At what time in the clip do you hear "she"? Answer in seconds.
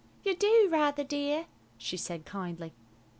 1.77-1.95